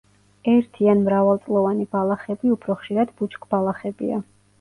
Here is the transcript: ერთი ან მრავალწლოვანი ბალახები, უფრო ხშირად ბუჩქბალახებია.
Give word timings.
ერთი 0.51 0.87
ან 0.93 1.03
მრავალწლოვანი 1.07 1.85
ბალახები, 1.95 2.53
უფრო 2.55 2.77
ხშირად 2.79 3.13
ბუჩქბალახებია. 3.21 4.19